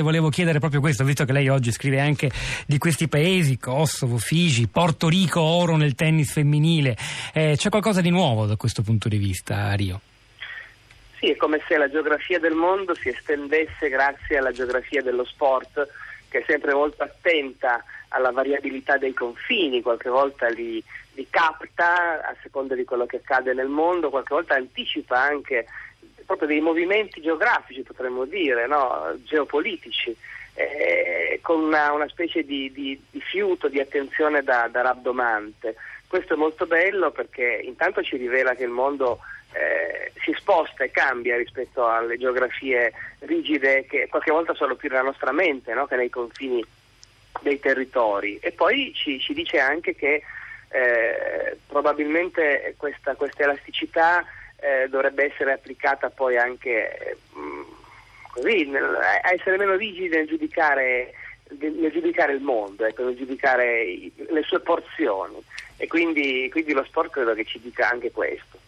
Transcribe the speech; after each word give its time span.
Volevo 0.00 0.28
chiedere 0.28 0.60
proprio 0.60 0.80
questo, 0.80 1.02
visto 1.02 1.24
che 1.24 1.32
lei 1.32 1.48
oggi 1.48 1.72
scrive 1.72 1.98
anche 1.98 2.30
di 2.66 2.78
questi 2.78 3.08
paesi, 3.08 3.58
Kosovo, 3.58 4.18
Figi, 4.18 4.68
Porto 4.68 5.08
Rico, 5.08 5.40
oro 5.40 5.76
nel 5.76 5.96
tennis 5.96 6.32
femminile. 6.32 6.96
Eh, 7.34 7.54
c'è 7.56 7.68
qualcosa 7.68 8.00
di 8.00 8.10
nuovo 8.10 8.46
da 8.46 8.54
questo 8.54 8.82
punto 8.82 9.08
di 9.08 9.16
vista 9.16 9.64
a 9.64 9.74
Rio? 9.74 10.00
Sì, 11.18 11.30
è 11.30 11.36
come 11.36 11.60
se 11.66 11.76
la 11.76 11.90
geografia 11.90 12.38
del 12.38 12.54
mondo 12.54 12.94
si 12.94 13.08
estendesse 13.08 13.88
grazie 13.88 14.38
alla 14.38 14.52
geografia 14.52 15.02
dello 15.02 15.24
sport, 15.24 15.88
che 16.28 16.38
è 16.38 16.44
sempre 16.46 16.74
molto 16.74 17.02
attenta 17.02 17.82
alla 18.10 18.30
variabilità 18.30 18.98
dei 18.98 19.12
confini, 19.12 19.82
qualche 19.82 20.10
volta 20.10 20.48
li, 20.48 20.82
li 21.14 21.26
capta 21.28 22.20
a 22.24 22.36
seconda 22.40 22.76
di 22.76 22.84
quello 22.84 23.04
che 23.04 23.16
accade 23.16 23.52
nel 23.52 23.66
mondo, 23.66 24.10
qualche 24.10 24.32
volta 24.32 24.54
anticipa 24.54 25.20
anche 25.20 25.66
proprio 26.28 26.48
dei 26.48 26.60
movimenti 26.60 27.22
geografici, 27.22 27.82
potremmo 27.82 28.26
dire, 28.26 28.66
no? 28.66 29.14
geopolitici, 29.24 30.14
eh, 30.52 31.38
con 31.40 31.62
una, 31.62 31.90
una 31.92 32.06
specie 32.06 32.44
di, 32.44 32.70
di, 32.70 33.00
di, 33.10 33.20
fiuto, 33.22 33.68
di 33.68 33.80
attenzione 33.80 34.42
da, 34.42 34.68
da, 34.70 34.82
rabdomante. 34.82 35.76
Questo 36.06 36.34
è 36.34 36.36
molto 36.36 36.66
bello 36.66 37.12
perché 37.12 37.62
intanto 37.64 38.02
ci 38.02 38.18
rivela 38.18 38.54
che 38.54 38.64
il 38.64 38.70
mondo 38.70 39.20
eh, 39.54 40.12
si 40.22 40.34
sposta 40.36 40.84
e 40.84 40.90
cambia 40.90 41.38
rispetto 41.38 41.88
alle 41.88 42.18
geografie 42.18 42.92
rigide 43.20 43.86
che 43.86 44.08
qualche 44.10 44.30
volta 44.30 44.52
sono 44.52 44.74
più 44.74 44.90
nella 44.90 45.00
nostra 45.00 45.32
mente 45.32 45.72
no? 45.72 45.86
che 45.86 45.96
nei 45.96 46.10
confini 46.10 46.62
dei 47.40 47.58
territori. 47.58 48.38
E 48.42 48.52
poi 48.52 48.92
ci, 48.94 49.18
ci 49.18 49.32
dice 49.32 49.60
anche 49.60 49.94
che 49.94 50.22
eh, 50.68 51.56
probabilmente 51.66 52.74
questa, 52.76 53.14
questa 53.14 53.44
elasticità 53.44 54.26
eh, 54.60 54.88
dovrebbe 54.88 55.24
essere 55.24 55.52
applicata 55.52 56.10
poi 56.10 56.36
anche 56.36 57.16
mh, 57.32 57.40
mm, 57.40 57.62
così, 58.32 58.64
nel, 58.66 58.84
a 58.84 59.32
essere 59.32 59.56
meno 59.56 59.76
rigidi 59.76 60.08
nel 60.08 60.26
giudicare, 60.26 61.12
nel 61.58 61.90
giudicare 61.92 62.32
il 62.32 62.40
mondo, 62.40 62.84
ecco, 62.84 63.04
nel 63.04 63.16
giudicare 63.16 63.82
i, 63.82 64.12
le 64.30 64.42
sue 64.42 64.60
porzioni. 64.60 65.42
E 65.76 65.86
quindi, 65.86 66.48
quindi 66.50 66.72
lo 66.72 66.84
sport 66.84 67.10
credo 67.10 67.34
che 67.34 67.44
ci 67.44 67.60
dica 67.60 67.88
anche 67.88 68.10
questo. 68.10 68.58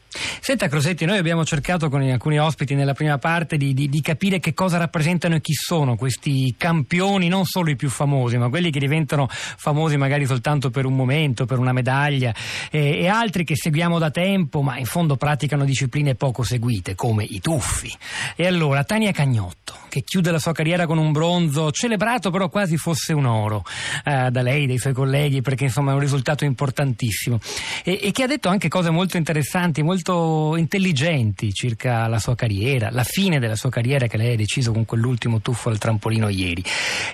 Senta 0.50 0.66
Crosetti, 0.66 1.04
noi 1.04 1.16
abbiamo 1.16 1.44
cercato 1.44 1.88
con 1.88 2.02
alcuni 2.02 2.40
ospiti 2.40 2.74
nella 2.74 2.92
prima 2.92 3.18
parte 3.18 3.56
di, 3.56 3.72
di, 3.72 3.88
di, 3.88 4.00
capire 4.00 4.40
che 4.40 4.52
cosa 4.52 4.78
rappresentano 4.78 5.36
e 5.36 5.40
chi 5.40 5.52
sono 5.52 5.94
questi 5.94 6.56
campioni, 6.58 7.28
non 7.28 7.44
solo 7.44 7.70
i 7.70 7.76
più 7.76 7.88
famosi, 7.88 8.36
ma 8.36 8.48
quelli 8.48 8.72
che 8.72 8.80
diventano 8.80 9.28
famosi 9.30 9.96
magari 9.96 10.26
soltanto 10.26 10.70
per 10.70 10.86
un 10.86 10.96
momento, 10.96 11.46
per 11.46 11.60
una 11.60 11.70
medaglia, 11.72 12.34
eh, 12.72 12.98
e 12.98 13.06
altri 13.06 13.44
che 13.44 13.54
seguiamo 13.54 14.00
da 14.00 14.10
tempo, 14.10 14.60
ma 14.60 14.76
in 14.76 14.86
fondo 14.86 15.14
praticano 15.14 15.64
discipline 15.64 16.16
poco 16.16 16.42
seguite, 16.42 16.96
come 16.96 17.22
i 17.22 17.38
tuffi. 17.38 17.96
E 18.34 18.44
allora, 18.48 18.82
Tania 18.82 19.12
Cagnotto, 19.12 19.74
che 19.88 20.02
chiude 20.02 20.32
la 20.32 20.40
sua 20.40 20.50
carriera 20.50 20.84
con 20.84 20.98
un 20.98 21.12
bronzo, 21.12 21.70
celebrato 21.70 22.30
però 22.30 22.48
quasi 22.48 22.76
fosse 22.76 23.12
un 23.12 23.26
oro, 23.26 23.62
eh, 24.04 24.32
da 24.32 24.42
lei, 24.42 24.66
dai 24.66 24.78
suoi 24.78 24.94
colleghi, 24.94 25.42
perché 25.42 25.62
insomma 25.62 25.92
è 25.92 25.94
un 25.94 26.00
risultato 26.00 26.44
importantissimo, 26.44 27.38
e, 27.84 28.00
e 28.02 28.10
che 28.10 28.24
ha 28.24 28.26
detto 28.26 28.48
anche 28.48 28.66
cose 28.66 28.90
molto 28.90 29.16
interessanti, 29.16 29.84
molto 29.84 30.38
intelligenti 30.56 31.52
circa 31.52 32.06
la 32.06 32.18
sua 32.18 32.34
carriera, 32.34 32.90
la 32.90 33.04
fine 33.04 33.38
della 33.38 33.56
sua 33.56 33.70
carriera 33.70 34.06
che 34.06 34.16
lei 34.16 34.34
ha 34.34 34.36
deciso 34.36 34.72
con 34.72 34.84
quell'ultimo 34.84 35.40
tuffo 35.40 35.68
al 35.68 35.78
trampolino 35.78 36.28
ieri. 36.28 36.62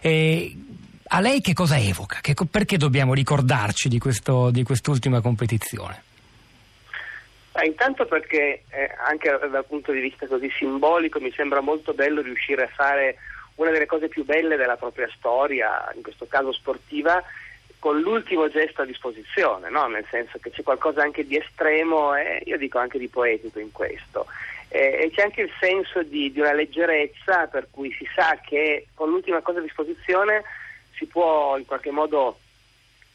E 0.00 0.54
a 1.08 1.20
lei 1.20 1.40
che 1.40 1.52
cosa 1.52 1.78
evoca? 1.78 2.18
Che, 2.20 2.34
perché 2.50 2.76
dobbiamo 2.76 3.14
ricordarci 3.14 3.88
di, 3.88 3.98
questo, 3.98 4.50
di 4.50 4.62
quest'ultima 4.62 5.20
competizione? 5.20 6.02
Ah, 7.52 7.64
intanto 7.64 8.04
perché 8.04 8.64
eh, 8.68 8.90
anche 9.06 9.30
dal 9.50 9.64
punto 9.64 9.92
di 9.92 10.00
vista 10.00 10.26
così 10.26 10.50
simbolico 10.58 11.20
mi 11.20 11.32
sembra 11.34 11.60
molto 11.60 11.94
bello 11.94 12.20
riuscire 12.20 12.64
a 12.64 12.70
fare 12.74 13.16
una 13.54 13.70
delle 13.70 13.86
cose 13.86 14.08
più 14.08 14.24
belle 14.24 14.56
della 14.56 14.76
propria 14.76 15.08
storia, 15.16 15.90
in 15.94 16.02
questo 16.02 16.26
caso 16.26 16.52
sportiva, 16.52 17.22
con 17.86 18.00
l'ultimo 18.00 18.48
gesto 18.48 18.82
a 18.82 18.84
disposizione, 18.84 19.70
no? 19.70 19.86
nel 19.86 20.04
senso 20.10 20.40
che 20.40 20.50
c'è 20.50 20.64
qualcosa 20.64 21.02
anche 21.02 21.24
di 21.24 21.36
estremo 21.36 22.16
e 22.16 22.42
io 22.44 22.58
dico 22.58 22.78
anche 22.78 22.98
di 22.98 23.06
poetico 23.06 23.60
in 23.60 23.70
questo. 23.70 24.26
Eh, 24.66 25.04
e 25.04 25.10
c'è 25.14 25.22
anche 25.22 25.42
il 25.42 25.52
senso 25.60 26.02
di, 26.02 26.32
di, 26.32 26.40
una 26.40 26.52
leggerezza 26.52 27.46
per 27.46 27.68
cui 27.70 27.92
si 27.92 28.04
sa 28.12 28.40
che 28.44 28.88
con 28.92 29.08
l'ultima 29.08 29.40
cosa 29.40 29.60
a 29.60 29.62
disposizione 29.62 30.42
si 30.96 31.06
può 31.06 31.56
in 31.56 31.64
qualche 31.64 31.92
modo 31.92 32.40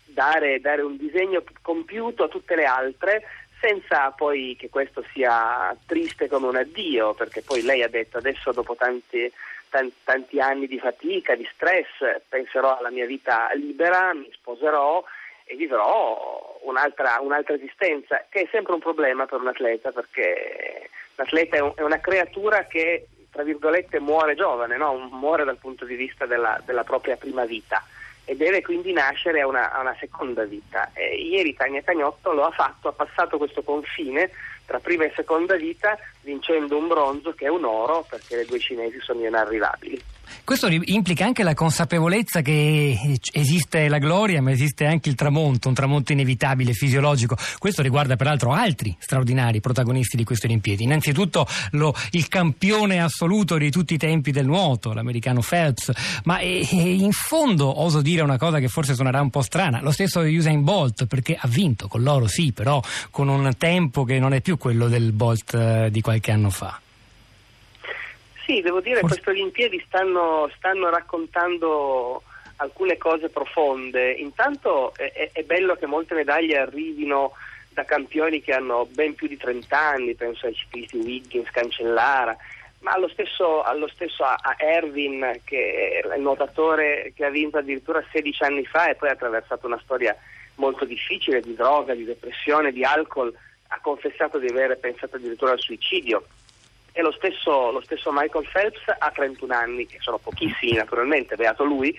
dare, 0.05 0.61
dare 0.61 0.83
un 0.83 0.95
disegno 0.95 1.43
compiuto 1.61 2.23
a 2.23 2.29
tutte 2.29 2.55
le 2.55 2.63
altre 2.63 3.23
senza 3.59 4.11
poi 4.11 4.55
che 4.57 4.69
questo 4.69 5.03
sia 5.11 5.75
triste 5.85 6.29
come 6.29 6.47
un 6.47 6.55
addio, 6.55 7.13
perché 7.13 7.41
poi 7.41 7.61
lei 7.61 7.83
ha 7.83 7.89
detto 7.89 8.19
adesso 8.19 8.53
dopo 8.53 8.77
tanti 8.77 9.29
tanti 10.03 10.39
anni 10.39 10.67
di 10.67 10.79
fatica, 10.79 11.35
di 11.35 11.47
stress, 11.53 12.21
penserò 12.27 12.77
alla 12.77 12.91
mia 12.91 13.05
vita 13.05 13.49
libera, 13.53 14.13
mi 14.13 14.29
sposerò 14.33 15.03
e 15.45 15.55
vivrò 15.55 16.59
un'altra, 16.63 17.19
un'altra 17.21 17.55
esistenza, 17.55 18.25
che 18.29 18.41
è 18.41 18.47
sempre 18.51 18.73
un 18.73 18.79
problema 18.79 19.25
per 19.25 19.39
un 19.39 19.47
atleta, 19.47 19.91
perché 19.91 20.89
l'atleta 21.15 21.57
è, 21.57 21.59
un, 21.59 21.73
è 21.75 21.81
una 21.81 21.99
creatura 21.99 22.65
che, 22.67 23.07
tra 23.31 23.43
virgolette, 23.43 23.99
muore 23.99 24.35
giovane, 24.35 24.77
no? 24.77 24.93
muore 25.11 25.45
dal 25.45 25.57
punto 25.57 25.85
di 25.85 25.95
vista 25.95 26.25
della, 26.25 26.61
della 26.65 26.83
propria 26.83 27.15
prima 27.15 27.45
vita 27.45 27.83
e 28.25 28.35
deve 28.35 28.61
quindi 28.61 28.93
nascere 28.93 29.41
a 29.41 29.47
una, 29.47 29.71
a 29.71 29.81
una 29.81 29.95
seconda 29.99 30.43
vita. 30.45 30.91
E 30.93 31.15
ieri 31.15 31.53
Tania 31.53 31.81
Cagnotto 31.81 32.31
lo 32.31 32.45
ha 32.45 32.51
fatto, 32.51 32.87
ha 32.87 32.93
passato 32.93 33.37
questo 33.37 33.63
confine 33.63 34.31
tra 34.71 34.79
prima 34.79 35.03
e 35.03 35.11
seconda 35.13 35.57
vita 35.57 35.97
vincendo 36.21 36.77
un 36.77 36.87
bronzo 36.87 37.33
che 37.33 37.47
è 37.47 37.49
un 37.49 37.65
oro 37.65 38.05
perché 38.09 38.37
le 38.37 38.45
due 38.45 38.57
cinesi 38.57 39.01
sono 39.01 39.25
inarrivabili. 39.25 40.01
Questo 40.43 40.67
implica 40.67 41.25
anche 41.25 41.43
la 41.43 41.53
consapevolezza 41.53 42.41
che 42.41 43.19
esiste 43.31 43.87
la 43.87 43.99
gloria, 43.99 44.41
ma 44.41 44.51
esiste 44.51 44.85
anche 44.85 45.07
il 45.07 45.15
tramonto, 45.15 45.67
un 45.69 45.73
tramonto 45.73 46.11
inevitabile, 46.11 46.73
fisiologico. 46.73 47.37
Questo 47.57 47.81
riguarda 47.81 48.15
peraltro 48.15 48.51
altri 48.51 48.95
straordinari 48.99 49.61
protagonisti 49.61 50.17
di 50.17 50.23
queste 50.23 50.47
Olimpiadi. 50.47 50.83
Innanzitutto 50.83 51.47
lo, 51.71 51.95
il 52.11 52.27
campione 52.27 53.01
assoluto 53.01 53.57
di 53.57 53.71
tutti 53.71 53.93
i 53.93 53.97
tempi 53.97 54.31
del 54.31 54.45
nuoto, 54.45 54.93
l'americano 54.93 55.41
Phelps, 55.41 55.91
ma 56.25 56.39
e, 56.39 56.67
e 56.69 56.93
in 56.93 57.11
fondo 57.11 57.81
oso 57.81 58.01
dire 58.01 58.21
una 58.21 58.37
cosa 58.37 58.59
che 58.59 58.67
forse 58.67 58.93
suonerà 58.93 59.21
un 59.21 59.29
po' 59.29 59.41
strana, 59.41 59.81
lo 59.81 59.91
stesso 59.91 60.19
Usain 60.19 60.63
Bolt, 60.63 61.05
perché 61.05 61.37
ha 61.39 61.47
vinto 61.47 61.87
con 61.87 62.01
l'oro 62.01 62.27
sì, 62.27 62.51
però 62.51 62.81
con 63.09 63.27
un 63.27 63.49
tempo 63.57 64.03
che 64.03 64.19
non 64.19 64.33
è 64.33 64.41
più 64.41 64.57
quello 64.57 64.87
del 64.87 65.11
Bolt 65.13 65.53
eh, 65.53 65.89
di 65.91 66.01
qualche 66.01 66.31
anno 66.31 66.49
fa. 66.49 66.79
Sì, 68.51 68.59
devo 68.59 68.81
dire 68.81 68.99
che 68.99 69.07
queste 69.07 69.29
Olimpiadi 69.29 69.81
stanno, 69.87 70.51
stanno, 70.57 70.89
raccontando 70.89 72.21
alcune 72.57 72.97
cose 72.97 73.29
profonde. 73.29 74.11
Intanto 74.11 74.93
è, 74.93 75.29
è, 75.31 75.43
bello 75.43 75.75
che 75.75 75.85
molte 75.85 76.15
medaglie 76.15 76.57
arrivino 76.57 77.31
da 77.69 77.85
campioni 77.85 78.41
che 78.41 78.51
hanno 78.51 78.85
ben 78.91 79.15
più 79.15 79.29
di 79.29 79.37
30 79.37 79.79
anni, 79.79 80.15
penso 80.15 80.47
ai 80.47 80.53
ciclisti 80.53 80.97
Wiggins, 80.97 81.49
Cancellara, 81.49 82.35
ma 82.79 82.91
allo 82.91 83.07
stesso, 83.07 83.61
allo 83.61 83.87
stesso 83.87 84.25
a, 84.25 84.37
a 84.41 84.55
Erwin, 84.57 85.39
che 85.45 86.01
è 86.03 86.13
il 86.13 86.21
nuotatore 86.21 87.13
che 87.15 87.23
ha 87.23 87.29
vinto 87.29 87.57
addirittura 87.57 88.03
16 88.11 88.43
anni 88.43 88.65
fa 88.65 88.89
e 88.89 88.95
poi 88.95 89.07
ha 89.07 89.13
attraversato 89.13 89.65
una 89.65 89.79
storia 89.81 90.13
molto 90.55 90.83
difficile 90.83 91.39
di 91.39 91.55
droga, 91.55 91.93
di 91.93 92.03
depressione, 92.03 92.73
di 92.73 92.83
alcol, 92.83 93.33
ha 93.67 93.79
confessato 93.81 94.39
di 94.39 94.47
aver 94.47 94.77
pensato 94.77 95.15
addirittura 95.15 95.53
al 95.53 95.59
suicidio 95.59 96.25
e 96.93 97.01
lo 97.01 97.11
stesso, 97.11 97.71
lo 97.71 97.81
stesso, 97.81 98.11
Michael 98.11 98.47
Phelps 98.51 98.81
ha 98.97 99.11
31 99.11 99.53
anni, 99.53 99.85
che 99.85 99.97
sono 100.01 100.17
pochissimi 100.17 100.73
naturalmente, 100.73 101.35
beato 101.35 101.63
lui, 101.63 101.95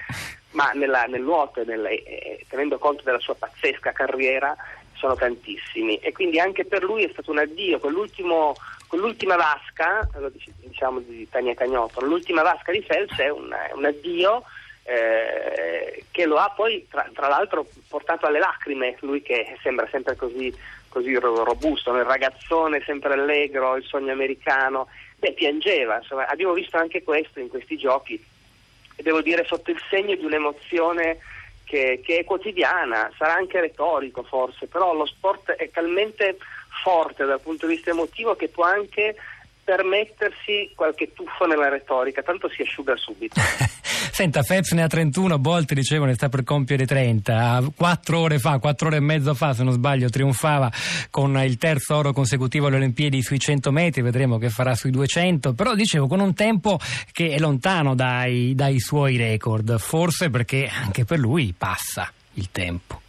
ma 0.50 0.70
nella, 0.72 1.04
nel 1.04 1.22
nuoto 1.22 1.64
nel, 1.64 1.84
eh, 1.86 2.44
tenendo 2.48 2.78
conto 2.78 3.02
della 3.02 3.18
sua 3.18 3.34
pazzesca 3.34 3.92
carriera 3.92 4.54
sono 4.94 5.14
tantissimi. 5.14 5.96
E 5.96 6.12
quindi 6.12 6.38
anche 6.38 6.64
per 6.64 6.82
lui 6.82 7.04
è 7.04 7.10
stato 7.10 7.30
un 7.30 7.38
addio, 7.38 7.78
quell'ultima 7.78 9.36
vasca, 9.36 10.06
diciamo 10.60 11.00
di 11.00 11.28
Tania 11.28 11.54
Cagnotto, 11.54 12.04
l'ultima 12.04 12.42
vasca 12.42 12.70
di 12.70 12.82
Phelps 12.82 13.18
è 13.18 13.30
un, 13.30 13.52
un 13.74 13.84
addio 13.84 14.44
eh, 14.84 16.04
che 16.10 16.26
lo 16.26 16.36
ha 16.36 16.50
poi 16.50 16.86
tra, 16.90 17.08
tra, 17.14 17.28
l'altro 17.28 17.66
portato 17.88 18.26
alle 18.26 18.38
lacrime, 18.38 18.96
lui 19.00 19.22
che 19.22 19.56
sembra 19.62 19.86
sempre 19.90 20.16
così 20.16 20.54
così 20.92 21.14
robusto, 21.14 21.96
il 21.96 22.04
ragazzone 22.04 22.82
sempre 22.84 23.14
allegro, 23.14 23.76
il 23.76 23.84
sogno 23.84 24.12
americano, 24.12 24.88
beh, 25.16 25.32
piangeva, 25.32 25.96
insomma, 25.96 26.26
abbiamo 26.26 26.52
visto 26.52 26.76
anche 26.76 27.02
questo 27.02 27.40
in 27.40 27.48
questi 27.48 27.78
giochi. 27.78 28.22
Devo 28.96 29.22
dire 29.22 29.44
sotto 29.46 29.70
il 29.70 29.82
segno 29.88 30.14
di 30.14 30.24
un'emozione 30.24 31.18
che, 31.64 32.02
che 32.04 32.18
è 32.18 32.24
quotidiana, 32.24 33.10
sarà 33.16 33.34
anche 33.34 33.58
retorico 33.58 34.22
forse, 34.22 34.66
però 34.66 34.92
lo 34.94 35.06
sport 35.06 35.52
è 35.52 35.70
talmente 35.70 36.36
forte 36.82 37.24
dal 37.24 37.40
punto 37.40 37.66
di 37.66 37.74
vista 37.74 37.90
emotivo 37.90 38.36
che 38.36 38.48
può 38.48 38.64
anche 38.64 39.16
permettersi 39.64 40.72
qualche 40.74 41.14
tuffo 41.14 41.46
nella 41.46 41.70
retorica, 41.70 42.22
tanto 42.22 42.50
si 42.50 42.60
asciuga 42.60 42.96
subito. 42.96 43.40
Senta, 44.12 44.42
Phelps 44.42 44.72
ne 44.72 44.82
ha 44.82 44.86
31, 44.86 45.38
Bolt 45.38 45.72
dicevo 45.72 46.04
ne 46.04 46.14
sta 46.14 46.28
per 46.28 46.44
compiere 46.44 46.86
30. 46.86 47.62
Quattro 47.74 48.20
ore 48.20 48.38
fa, 48.38 48.58
quattro 48.58 48.88
ore 48.88 48.96
e 48.96 49.00
mezzo 49.00 49.34
fa, 49.34 49.54
se 49.54 49.62
non 49.62 49.72
sbaglio, 49.72 50.08
trionfava 50.08 50.70
con 51.10 51.36
il 51.38 51.56
terzo 51.58 51.96
oro 51.96 52.12
consecutivo 52.12 52.66
alle 52.66 52.76
Olimpiadi 52.76 53.22
sui 53.22 53.38
100 53.38 53.70
metri, 53.70 54.02
vedremo 54.02 54.38
che 54.38 54.50
farà 54.50 54.74
sui 54.74 54.90
200, 54.90 55.54
però 55.54 55.74
dicevo 55.74 56.06
con 56.06 56.20
un 56.20 56.34
tempo 56.34 56.78
che 57.12 57.30
è 57.30 57.38
lontano 57.38 57.94
dai, 57.94 58.54
dai 58.54 58.80
suoi 58.80 59.16
record, 59.16 59.78
forse 59.78 60.30
perché 60.30 60.68
anche 60.68 61.04
per 61.04 61.18
lui 61.18 61.54
passa 61.56 62.10
il 62.34 62.50
tempo. 62.50 63.00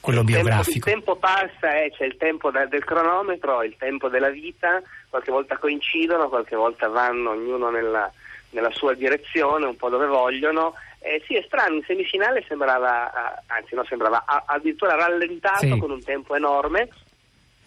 Quello 0.00 0.20
il 0.20 0.26
biografico. 0.26 0.86
Tempo, 0.86 1.12
il 1.12 1.16
tempo 1.16 1.16
passa, 1.16 1.76
eh, 1.76 1.92
c'è 1.94 2.04
il 2.04 2.16
tempo 2.16 2.50
da, 2.50 2.64
del 2.66 2.84
cronometro, 2.84 3.62
il 3.62 3.76
tempo 3.76 4.08
della 4.08 4.30
vita, 4.30 4.82
qualche 5.08 5.30
volta 5.30 5.58
coincidono, 5.58 6.28
qualche 6.28 6.56
volta 6.56 6.88
vanno 6.88 7.30
ognuno 7.30 7.70
nella, 7.70 8.10
nella 8.50 8.70
sua 8.72 8.94
direzione, 8.94 9.66
un 9.66 9.76
po' 9.76 9.88
dove 9.88 10.06
vogliono. 10.06 10.74
Eh, 10.98 11.22
sì, 11.26 11.34
è 11.34 11.42
strano, 11.46 11.76
in 11.76 11.84
semifinale 11.84 12.44
sembrava, 12.46 13.42
anzi 13.46 13.74
no, 13.74 13.84
sembrava 13.84 14.24
addirittura 14.46 14.94
rallentato 14.94 15.66
sì. 15.66 15.78
con 15.78 15.90
un 15.90 16.02
tempo 16.02 16.34
enorme 16.34 16.88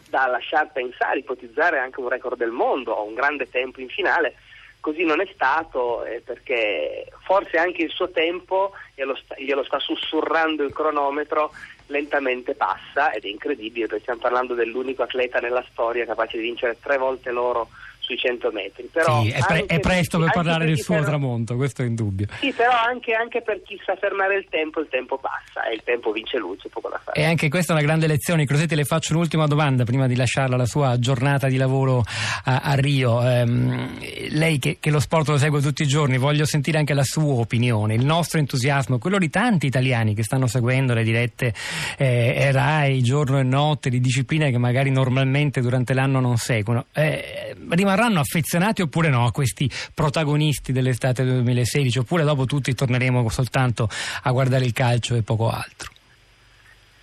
da 0.10 0.28
lasciar 0.28 0.72
pensare, 0.72 1.20
ipotizzare 1.20 1.80
anche 1.80 2.00
un 2.00 2.10
record 2.10 2.38
del 2.38 2.52
mondo 2.52 2.92
o 2.92 3.04
un 3.04 3.16
grande 3.16 3.50
tempo 3.50 3.82
in 3.82 3.90
finale. 3.90 4.36
Così 4.80 5.04
non 5.06 5.22
è 5.22 5.28
stato 5.34 6.04
eh, 6.04 6.22
perché 6.24 7.08
forse 7.22 7.58
anche 7.58 7.84
il 7.84 7.90
suo 7.90 8.12
tempo 8.12 8.74
glielo 8.94 9.16
sta, 9.16 9.34
glielo 9.38 9.64
sta 9.64 9.80
sussurrando 9.80 10.64
il 10.64 10.74
cronometro 10.74 11.52
lentamente 11.88 12.54
passa 12.54 13.12
ed 13.12 13.24
è 13.24 13.28
incredibile 13.28 13.88
perché 13.88 14.02
stiamo 14.04 14.20
parlando 14.20 14.54
dell'unico 14.54 15.04
atleta 15.04 15.40
nella 15.40 15.66
storia 15.72 16.06
capace 16.06 16.38
di 16.38 16.44
vincere 16.44 16.78
tre 16.80 16.98
volte 16.98 17.32
l'oro 17.32 17.70
sui 18.04 18.18
100 18.18 18.52
metri. 18.52 18.90
Però 18.92 19.22
sì, 19.22 19.30
è, 19.30 19.40
pre- 19.40 19.66
è, 19.66 19.80
presto 19.80 20.20
per 20.20 20.32
parlare 20.32 20.66
del 20.66 20.80
suo 20.80 20.96
però, 20.96 21.08
tramonto, 21.08 21.56
questo 21.56 21.82
è 21.82 21.86
indubbio. 21.86 22.28
Sì, 22.40 22.52
però 22.52 22.72
anche, 22.72 23.14
anche, 23.14 23.42
per 23.42 23.62
chi 23.64 23.80
sa 23.84 23.96
fermare 23.96 24.36
il 24.36 24.46
tempo, 24.50 24.82
il 24.82 24.88
tempo 24.90 25.18
passa 25.18 25.68
e 25.70 25.74
il 25.76 25.82
tempo 25.84 26.12
vince 26.12 26.38
lui, 26.38 26.58
c'è 26.58 26.68
poco 26.70 26.90
da 26.90 27.00
fare. 27.04 27.20
E 27.20 27.24
anche 27.24 27.50
questa 27.50 27.74
è 27.74 27.76
una 27.76 27.86
grande 27.86 28.08
lezione. 28.08 28.46
Crosetti, 28.46 28.76
le 28.76 28.84
faccio 28.84 29.14
un'ultima 29.14 29.48
domanda 29.48 29.84
prima 29.86 30.08
di 30.08 30.16
lasciarla 30.16 30.56
alla 30.56 30.66
sua 30.66 31.00
giornata 31.00 31.48
di 31.48 31.58
lavoro 31.58 32.04
a, 32.44 32.60
a 32.60 32.74
Rio. 32.76 33.22
Ehm, 33.22 33.98
lei 34.32 34.60
che, 34.60 34.78
che, 34.80 34.92
lo 34.92 35.00
sport 35.00 35.30
lo 35.30 35.38
segue 35.38 35.62
tutti 35.62 35.84
i 35.84 35.88
giorni, 35.88 36.18
voglio 36.18 36.46
sentire 36.46 36.78
anche 36.78 36.94
la 36.94 37.04
sua 37.04 37.40
opinione, 37.40 37.96
il 37.96 38.06
nostro 38.06 38.40
entusiasmo, 38.40 39.00
quello 39.00 39.18
di 39.18 39.30
tanti 39.30 39.66
italiani 39.66 40.14
che 40.14 40.24
stanno 40.24 40.48
seguendo 40.48 40.94
le 40.94 41.04
dirette 41.04 41.54
eh, 41.98 42.52
RAI 42.52 43.02
giorno 43.02 43.40
e 43.40 43.44
notte 43.44 43.90
di 43.90 44.00
discipline 44.00 44.52
che 44.52 44.58
magari 44.58 44.92
normalmente 44.92 45.62
durante 45.62 45.94
l'anno 45.94 46.20
non 46.20 46.38
seguono. 46.38 46.86
Eh, 46.94 47.56
rimarranno 47.94 48.20
affezionati 48.20 48.82
oppure 48.82 49.10
no 49.10 49.26
a 49.26 49.32
questi 49.32 49.70
protagonisti 49.94 50.72
dell'estate 50.72 51.24
2016 51.24 52.00
oppure 52.00 52.24
dopo 52.24 52.46
tutti 52.46 52.74
torneremo 52.74 53.30
soltanto 53.30 53.88
a 54.24 54.32
guardare 54.32 54.66
il 54.66 54.74
calcio 54.74 55.16
e 55.16 55.22
poco 55.22 55.50
altro? 55.50 55.92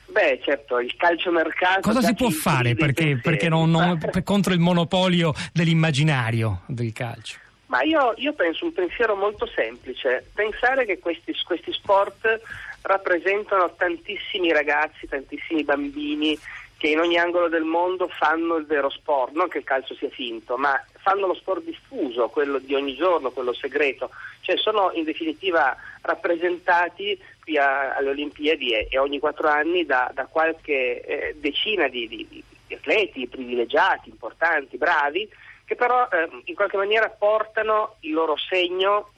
Beh, 0.06 0.40
certo, 0.42 0.80
il 0.80 0.94
calciomercato. 0.96 1.80
Cosa 1.82 2.02
si 2.02 2.14
può 2.14 2.30
fare 2.30 2.74
perché, 2.74 3.20
perché 3.22 3.48
non, 3.48 3.70
non, 3.70 3.98
contro 4.24 4.52
il 4.52 4.58
monopolio 4.58 5.32
dell'immaginario 5.52 6.62
del 6.66 6.92
calcio? 6.92 7.38
Ma 7.66 7.82
io, 7.82 8.14
io, 8.16 8.32
penso 8.32 8.64
un 8.64 8.72
pensiero 8.72 9.14
molto 9.14 9.46
semplice: 9.46 10.28
pensare 10.34 10.84
che 10.84 10.98
questi, 10.98 11.32
questi 11.44 11.72
sport 11.72 12.40
rappresentano 12.82 13.72
tantissimi 13.76 14.50
ragazzi, 14.50 15.06
tantissimi 15.06 15.62
bambini 15.62 16.36
che 16.80 16.88
in 16.88 16.98
ogni 16.98 17.18
angolo 17.18 17.50
del 17.50 17.64
mondo 17.64 18.08
fanno 18.08 18.56
il 18.56 18.64
vero 18.64 18.88
sport, 18.88 19.34
non 19.34 19.48
che 19.48 19.58
il 19.58 19.64
calcio 19.64 19.94
sia 19.96 20.08
finto, 20.08 20.56
ma 20.56 20.82
fanno 21.02 21.26
lo 21.26 21.34
sport 21.34 21.62
diffuso, 21.62 22.30
quello 22.30 22.58
di 22.58 22.74
ogni 22.74 22.94
giorno, 22.94 23.32
quello 23.32 23.52
segreto, 23.52 24.08
cioè 24.40 24.56
sono 24.56 24.90
in 24.94 25.04
definitiva 25.04 25.76
rappresentati 26.00 27.20
qui 27.42 27.58
a, 27.58 27.94
alle 27.94 28.08
Olimpiadi 28.08 28.72
e, 28.72 28.88
e, 28.90 28.96
ogni 28.96 29.18
quattro 29.18 29.48
anni 29.48 29.84
da, 29.84 30.10
da 30.14 30.24
qualche 30.24 31.02
eh, 31.02 31.36
decina 31.38 31.86
di, 31.86 32.08
di, 32.08 32.26
di, 32.66 32.74
atleti 32.74 33.26
privilegiati, 33.26 34.08
importanti, 34.08 34.78
bravi, 34.78 35.28
che 35.66 35.74
però 35.74 36.08
eh, 36.10 36.30
in 36.44 36.54
qualche 36.54 36.78
maniera 36.78 37.10
portano 37.10 37.96
il 38.00 38.12
loro 38.12 38.38
segno 38.38 39.10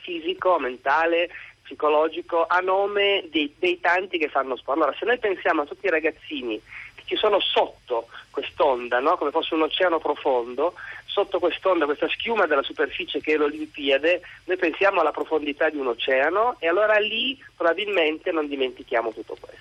fisico, 0.00 0.58
mentale, 0.58 1.30
psicologico 1.70 2.46
a 2.48 2.58
nome 2.58 3.24
dei, 3.30 3.54
dei 3.56 3.78
tanti 3.78 4.18
che 4.18 4.28
fanno 4.28 4.56
sport. 4.56 4.78
Allora, 4.78 4.96
se 4.98 5.04
noi 5.04 5.18
pensiamo 5.18 5.62
a 5.62 5.66
tutti 5.66 5.86
i 5.86 5.90
ragazzini 5.90 6.60
ci 7.04 7.16
sono 7.16 7.40
sotto 7.40 8.08
quest'onda, 8.30 9.00
no? 9.00 9.16
come 9.16 9.30
fosse 9.30 9.54
un 9.54 9.62
oceano 9.62 9.98
profondo, 9.98 10.74
sotto 11.06 11.40
quest'onda, 11.40 11.84
questa 11.84 12.08
schiuma 12.08 12.46
della 12.46 12.62
superficie 12.62 13.20
che 13.20 13.34
è 13.34 13.36
l'Olimpiade, 13.36 14.20
noi 14.44 14.56
pensiamo 14.56 15.00
alla 15.00 15.10
profondità 15.10 15.68
di 15.70 15.78
un 15.78 15.88
oceano 15.88 16.56
e 16.60 16.68
allora 16.68 16.98
lì 16.98 17.36
probabilmente 17.56 18.30
non 18.30 18.46
dimentichiamo 18.46 19.12
tutto 19.12 19.36
questo. 19.40 19.60